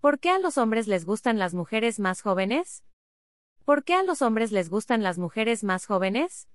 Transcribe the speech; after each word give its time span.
¿Por 0.00 0.20
qué 0.20 0.30
a 0.30 0.38
los 0.38 0.58
hombres 0.58 0.86
les 0.86 1.04
gustan 1.04 1.40
las 1.40 1.54
mujeres 1.54 1.98
más 1.98 2.22
jóvenes? 2.22 2.84
¿Por 3.64 3.82
qué 3.82 3.94
a 3.94 4.04
los 4.04 4.22
hombres 4.22 4.52
les 4.52 4.70
gustan 4.70 5.02
las 5.02 5.18
mujeres 5.18 5.64
más 5.64 5.86
jóvenes? 5.86 6.48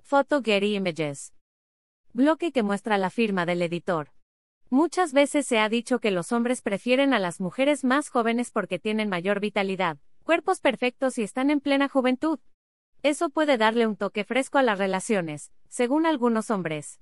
Foto 0.00 0.40
Getty 0.42 0.76
Images. 0.76 1.34
Bloque 2.14 2.52
que 2.52 2.62
muestra 2.62 2.96
la 2.96 3.10
firma 3.10 3.44
del 3.44 3.60
editor. 3.60 4.12
Muchas 4.70 5.12
veces 5.12 5.46
se 5.46 5.58
ha 5.58 5.68
dicho 5.68 5.98
que 5.98 6.10
los 6.10 6.32
hombres 6.32 6.62
prefieren 6.62 7.12
a 7.12 7.18
las 7.18 7.38
mujeres 7.38 7.84
más 7.84 8.08
jóvenes 8.08 8.50
porque 8.50 8.78
tienen 8.78 9.10
mayor 9.10 9.40
vitalidad, 9.40 9.98
cuerpos 10.24 10.60
perfectos 10.60 11.18
y 11.18 11.22
están 11.22 11.50
en 11.50 11.60
plena 11.60 11.90
juventud. 11.90 12.38
Eso 13.02 13.28
puede 13.28 13.58
darle 13.58 13.86
un 13.86 13.96
toque 13.96 14.24
fresco 14.24 14.56
a 14.56 14.62
las 14.62 14.78
relaciones, 14.78 15.52
según 15.68 16.06
algunos 16.06 16.50
hombres. 16.50 16.98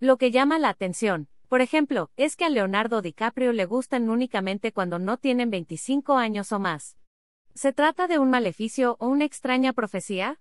Lo 0.00 0.18
que 0.18 0.32
llama 0.32 0.58
la 0.58 0.68
atención, 0.68 1.28
por 1.50 1.62
ejemplo, 1.62 2.12
es 2.16 2.36
que 2.36 2.44
a 2.44 2.48
Leonardo 2.48 3.02
DiCaprio 3.02 3.52
le 3.52 3.64
gustan 3.64 4.08
únicamente 4.08 4.70
cuando 4.70 5.00
no 5.00 5.16
tienen 5.16 5.50
25 5.50 6.14
años 6.14 6.52
o 6.52 6.60
más. 6.60 6.96
¿Se 7.54 7.72
trata 7.72 8.06
de 8.06 8.20
un 8.20 8.30
maleficio 8.30 8.94
o 9.00 9.08
una 9.08 9.24
extraña 9.24 9.72
profecía? 9.72 10.40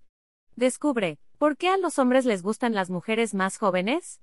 Descubre, 0.56 1.18
¿por 1.40 1.58
qué 1.58 1.70
a 1.70 1.78
los 1.78 1.98
hombres 1.98 2.26
les 2.26 2.44
gustan 2.44 2.76
las 2.76 2.92
mujeres 2.92 3.34
más 3.34 3.58
jóvenes? 3.58 4.22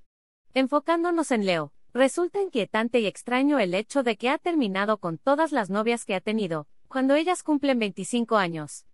Enfocándonos 0.55 1.33
en 1.33 1.45
Leo, 1.45 1.73
resulta 1.92 2.41
inquietante 2.41 3.00
y 3.00 3.06
extraño 3.06 3.59
el 3.59 3.75
hecho 3.75 4.05
de 4.05 4.16
que 4.16 4.30
ha 4.30 4.39
terminado 4.39 4.98
con 4.98 5.19
todas 5.19 5.50
las 5.50 5.70
novias 5.70 6.05
que 6.05 6.14
ha 6.14 6.20
tenido, 6.20 6.69
cuando 6.87 7.16
ellas 7.16 7.42
cumplen 7.42 7.80
25 7.80 8.37
años. 8.37 8.87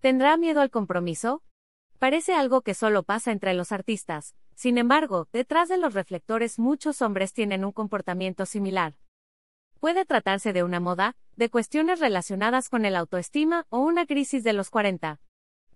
¿Tendrá 0.00 0.38
miedo 0.38 0.62
al 0.62 0.70
compromiso? 0.70 1.42
Parece 1.98 2.32
algo 2.32 2.62
que 2.62 2.72
solo 2.72 3.02
pasa 3.02 3.30
entre 3.30 3.52
los 3.52 3.72
artistas, 3.72 4.34
sin 4.60 4.76
embargo, 4.76 5.26
detrás 5.32 5.70
de 5.70 5.78
los 5.78 5.94
reflectores 5.94 6.58
muchos 6.58 7.00
hombres 7.00 7.32
tienen 7.32 7.64
un 7.64 7.72
comportamiento 7.72 8.44
similar. 8.44 8.94
Puede 9.78 10.04
tratarse 10.04 10.52
de 10.52 10.62
una 10.62 10.80
moda, 10.80 11.16
de 11.34 11.48
cuestiones 11.48 11.98
relacionadas 11.98 12.68
con 12.68 12.84
el 12.84 12.94
autoestima 12.94 13.64
o 13.70 13.78
una 13.78 14.04
crisis 14.04 14.44
de 14.44 14.52
los 14.52 14.68
40. 14.68 15.18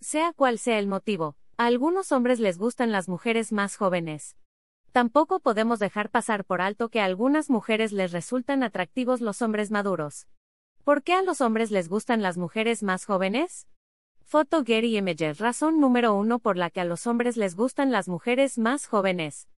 Sea 0.02 0.34
cual 0.34 0.58
sea 0.58 0.78
el 0.78 0.86
motivo, 0.86 1.34
a 1.56 1.64
algunos 1.64 2.12
hombres 2.12 2.40
les 2.40 2.58
gustan 2.58 2.92
las 2.92 3.08
mujeres 3.08 3.52
más 3.52 3.78
jóvenes. 3.78 4.36
Tampoco 4.92 5.40
podemos 5.40 5.78
dejar 5.78 6.10
pasar 6.10 6.44
por 6.44 6.60
alto 6.60 6.90
que 6.90 7.00
a 7.00 7.06
algunas 7.06 7.48
mujeres 7.48 7.90
les 7.90 8.12
resultan 8.12 8.62
atractivos 8.62 9.22
los 9.22 9.40
hombres 9.40 9.70
maduros. 9.70 10.26
¿Por 10.84 11.02
qué 11.02 11.14
a 11.14 11.22
los 11.22 11.40
hombres 11.40 11.70
les 11.70 11.88
gustan 11.88 12.20
las 12.20 12.36
mujeres 12.36 12.82
más 12.82 13.06
jóvenes? 13.06 13.66
Foto 14.26 14.64
Getty 14.64 14.96
Images 14.96 15.38
Razón 15.38 15.80
número 15.80 16.14
uno 16.14 16.38
por 16.38 16.56
la 16.56 16.70
que 16.70 16.80
a 16.80 16.84
los 16.84 17.06
hombres 17.06 17.36
les 17.36 17.54
gustan 17.54 17.92
las 17.92 18.08
mujeres 18.08 18.58
más 18.58 18.86
jóvenes. 18.86 19.48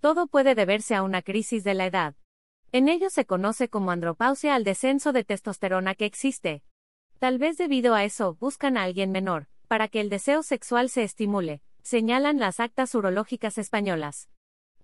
Todo 0.00 0.26
puede 0.26 0.54
deberse 0.54 0.94
a 0.94 1.02
una 1.02 1.22
crisis 1.22 1.64
de 1.64 1.74
la 1.74 1.86
edad. 1.86 2.14
En 2.72 2.88
ello 2.88 3.08
se 3.10 3.24
conoce 3.24 3.68
como 3.68 3.90
andropausia 3.90 4.54
al 4.54 4.64
descenso 4.64 5.12
de 5.12 5.24
testosterona 5.24 5.94
que 5.94 6.04
existe. 6.04 6.62
Tal 7.18 7.38
vez 7.38 7.56
debido 7.56 7.94
a 7.94 8.04
eso 8.04 8.36
buscan 8.38 8.76
a 8.76 8.82
alguien 8.82 9.10
menor, 9.10 9.48
para 9.66 9.88
que 9.88 10.02
el 10.02 10.10
deseo 10.10 10.42
sexual 10.42 10.90
se 10.90 11.02
estimule, 11.02 11.62
señalan 11.82 12.38
las 12.38 12.60
actas 12.60 12.94
urológicas 12.94 13.56
españolas. 13.56 14.28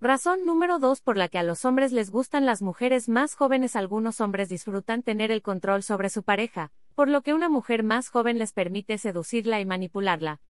Razón 0.01 0.45
número 0.45 0.81
dos 0.81 1.01
por 1.01 1.17
la 1.17 1.29
que 1.29 1.39
a 1.39 1.45
los 1.45 1.65
hombres 1.65 1.93
les 1.93 2.11
gustan 2.11 2.47
las 2.47 2.63
mujeres 2.63 3.09
más 3.09 3.35
jóvenes. 3.37 3.77
Algunos 3.77 4.21
hombres 4.21 4.49
disfrutan 4.49 5.03
tener 5.03 5.31
el 5.31 5.43
control 5.43 5.85
sobre 5.85 6.09
su 6.09 6.25
pareja, 6.25 6.73
por 6.95 7.09
lo 7.09 7.23
que 7.23 7.35
una 7.35 7.49
mujer 7.49 7.83
más 7.83 8.09
joven 8.09 8.39
les 8.39 8.53
permite 8.53 8.99
seducirla 8.99 9.61
y 9.61 9.67
manipularla. 9.67 10.41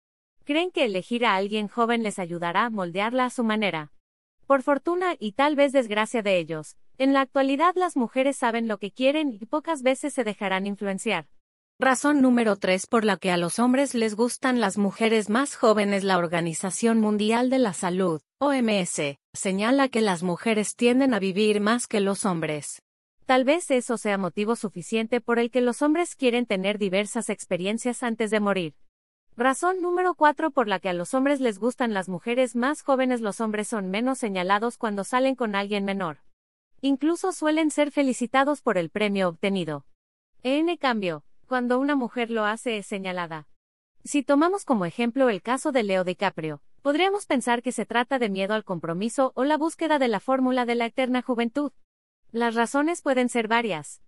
Creen 0.45 0.71
que 0.71 0.85
elegir 0.85 1.25
a 1.25 1.37
alguien 1.37 1.69
joven 1.69 2.03
les 2.03 2.19
ayudará 2.19 2.65
a 2.65 2.71
moldearla 2.71 3.27
a 3.27 3.31
su 3.31 3.45
manera. 3.45 3.93
Por 4.47 4.63
fortuna 4.63 5.15
y 5.19 5.33
tal 5.33 5.57
vez 5.57 5.73
desgracia 5.73 6.23
de 6.23 6.39
ellos, 6.39 6.77
en 6.99 7.13
la 7.13 7.21
actualidad 7.21 7.75
las 7.77 7.97
mujeres 7.97 8.37
saben 8.37 8.69
lo 8.69 8.79
que 8.79 8.91
quieren 8.91 9.33
y 9.33 9.47
pocas 9.47 9.83
veces 9.83 10.15
se 10.15 10.25
dejarán 10.25 10.67
influenciar. 10.67 11.27
Razón 11.79 12.23
número 12.23 12.57
3 12.57 12.87
por 12.87 13.05
la 13.05 13.17
que 13.17 13.33
a 13.33 13.37
los 13.37 13.59
hombres 13.59 13.95
les 13.95 14.15
gustan 14.15 14.61
las 14.61 14.79
mujeres 14.79 15.31
más 15.31 15.57
jóvenes. 15.57 16.05
La 16.05 16.19
Organización 16.19 17.01
Mundial 17.01 17.51
de 17.51 17.59
la 17.59 17.73
Salud, 17.73 18.21
OMS, 18.39 19.19
señala 19.33 19.89
que 19.89 20.01
las 20.01 20.23
mujeres 20.23 20.77
tienden 20.77 21.13
a 21.13 21.19
vivir 21.19 21.61
más 21.61 21.89
que 21.89 22.01
los 22.01 22.25
hombres. 22.25 22.83
Tal 23.27 23.45
vez 23.45 23.71
eso 23.71 23.97
sea 23.99 24.19
motivo 24.19 24.57
suficiente 24.57 25.21
por 25.21 25.39
el 25.39 25.51
que 25.51 25.61
los 25.61 25.81
hombres 25.83 26.17
quieren 26.17 26.47
tener 26.47 26.79
diversas 26.79 27.31
experiencias 27.31 28.03
antes 28.03 28.31
de 28.31 28.41
morir. 28.41 28.75
Razón 29.37 29.81
número 29.81 30.15
4 30.15 30.51
por 30.51 30.69
la 30.69 30.79
que 30.79 30.91
a 30.91 30.93
los 30.93 31.15
hombres 31.15 31.41
les 31.41 31.59
gustan 31.59 31.95
las 31.95 32.09
mujeres 32.09 32.55
más 32.55 32.83
jóvenes. 32.83 33.21
Los 33.21 33.41
hombres 33.41 33.69
son 33.69 33.91
menos 33.91 34.19
señalados 34.19 34.77
cuando 34.77 35.05
salen 35.05 35.37
con 35.37 35.55
alguien 35.55 35.85
menor. 35.85 36.19
Incluso 36.83 37.33
suelen 37.33 37.71
ser 37.71 37.93
felicitados 37.93 38.61
por 38.61 38.77
el 38.77 38.91
premio 38.91 39.29
obtenido. 39.29 39.87
En 40.43 40.77
cambio, 40.77 41.25
cuando 41.47 41.79
una 41.79 41.97
mujer 41.97 42.31
lo 42.31 42.45
hace 42.45 42.77
es 42.77 42.87
señalada. 42.87 43.47
Si 44.05 44.23
tomamos 44.23 44.65
como 44.65 44.85
ejemplo 44.85 45.31
el 45.31 45.43
caso 45.43 45.71
de 45.71 45.85
Leo 45.85 46.03
DiCaprio, 46.03 46.61
podríamos 46.83 47.27
pensar 47.27 47.63
que 47.63 47.71
se 47.71 47.87
trata 47.87 48.19
de 48.19 48.29
miedo 48.29 48.53
al 48.53 48.65
compromiso 48.65 49.33
o 49.37 49.45
la 49.45 49.57
búsqueda 49.57 50.01
de 50.01 50.09
la 50.09 50.19
fórmula 50.19 50.67
de 50.67 50.75
la 50.75 50.87
eterna 50.87 51.23
juventud. 51.23 51.73
Las 52.33 52.55
razones 52.55 53.03
pueden 53.03 53.29
ser 53.29 53.47
varias. 53.47 54.01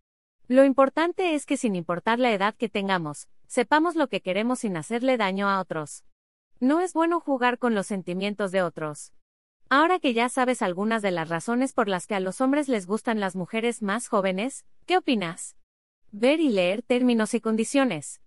Lo 0.48 0.64
importante 0.64 1.34
es 1.34 1.44
que 1.44 1.58
sin 1.58 1.76
importar 1.76 2.18
la 2.18 2.32
edad 2.32 2.54
que 2.54 2.70
tengamos, 2.70 3.28
sepamos 3.46 3.96
lo 3.96 4.08
que 4.08 4.22
queremos 4.22 4.60
sin 4.60 4.78
hacerle 4.78 5.18
daño 5.18 5.50
a 5.50 5.60
otros. 5.60 6.04
No 6.58 6.80
es 6.80 6.94
bueno 6.94 7.20
jugar 7.20 7.58
con 7.58 7.74
los 7.74 7.86
sentimientos 7.86 8.50
de 8.50 8.62
otros. 8.62 9.12
Ahora 9.68 9.98
que 9.98 10.14
ya 10.14 10.30
sabes 10.30 10.62
algunas 10.62 11.02
de 11.02 11.10
las 11.10 11.28
razones 11.28 11.74
por 11.74 11.86
las 11.86 12.06
que 12.06 12.14
a 12.14 12.20
los 12.20 12.40
hombres 12.40 12.66
les 12.70 12.86
gustan 12.86 13.20
las 13.20 13.36
mujeres 13.36 13.82
más 13.82 14.08
jóvenes, 14.08 14.64
¿qué 14.86 14.96
opinas? 14.96 15.58
Ver 16.10 16.40
y 16.40 16.48
leer 16.48 16.80
términos 16.80 17.34
y 17.34 17.42
condiciones. 17.42 18.22